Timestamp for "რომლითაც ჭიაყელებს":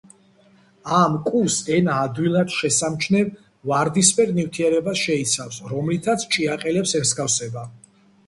5.75-6.95